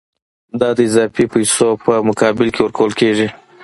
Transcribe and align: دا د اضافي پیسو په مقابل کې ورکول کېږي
دا 0.59 0.69
د 0.77 0.79
اضافي 0.87 1.25
پیسو 1.33 1.67
په 1.83 1.91
مقابل 2.09 2.47
کې 2.53 2.59
ورکول 2.63 2.91
کېږي 2.99 3.27